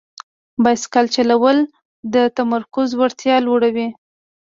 [0.63, 1.57] بایسکل چلول
[2.13, 3.87] د تمرکز وړتیا لوړوي.